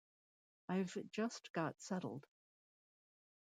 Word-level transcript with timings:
I've 0.67 0.97
just 1.11 1.53
got 1.53 1.79
settled. 1.79 2.25